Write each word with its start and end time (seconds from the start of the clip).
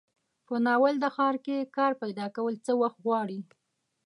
په 0.47 0.55
ناولده 0.65 1.09
ښار 1.15 1.35
کې 1.45 1.69
کار 1.77 1.91
پیداکول 2.01 2.55
څه 2.65 2.71
وخت 2.81 2.97
غواړي. 3.05 3.39